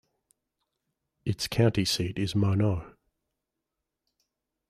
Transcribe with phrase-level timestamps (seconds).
[1.25, 2.97] Its county seat is Minot.